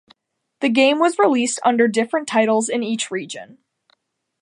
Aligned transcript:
The 0.61 0.69
game 0.69 0.97
was 0.97 1.19
released 1.19 1.59
under 1.63 1.87
different 1.87 2.27
titles 2.27 2.69
in 2.69 2.81
each 2.81 3.11
region. 3.11 3.59